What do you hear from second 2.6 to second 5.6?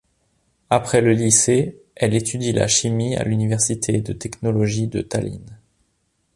chimie à l'université de technologie de Tallinn.